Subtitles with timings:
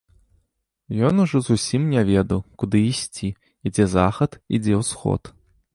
[1.09, 3.29] Ён ужо зусім не ведаў, куды ісці,
[3.67, 5.21] і дзе захад, і дзе ўсход.